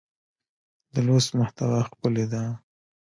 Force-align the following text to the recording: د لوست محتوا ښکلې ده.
د 0.93 0.95
لوست 1.07 1.29
محتوا 1.39 1.79
ښکلې 1.89 2.25
ده. 2.31 2.43